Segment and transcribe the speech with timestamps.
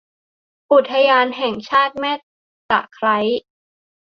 [0.71, 2.13] อุทยานแห่งชาติแม่
[2.69, 3.17] ตะไคร้